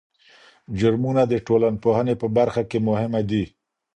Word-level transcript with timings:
جرمونه 0.79 1.23
د 1.27 1.33
ټولنپوهني 1.47 2.15
په 2.21 2.27
برخه 2.37 2.61
کې 2.69 2.79
مهمه 2.87 3.21
دي. 3.29 3.43